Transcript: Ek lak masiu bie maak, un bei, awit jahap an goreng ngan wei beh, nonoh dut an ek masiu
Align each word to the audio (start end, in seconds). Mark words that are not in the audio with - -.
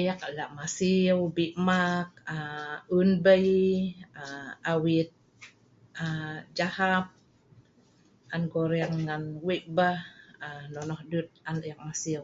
Ek 0.00 0.20
lak 0.36 0.50
masiu 0.56 1.18
bie 1.34 1.56
maak, 1.66 2.08
un 2.98 3.08
bei, 3.24 3.48
awit 4.72 5.08
jahap 6.56 7.06
an 8.34 8.42
goreng 8.52 8.94
ngan 9.06 9.22
wei 9.46 9.60
beh, 9.76 10.00
nonoh 10.72 11.00
dut 11.10 11.28
an 11.48 11.56
ek 11.70 11.78
masiu 11.86 12.22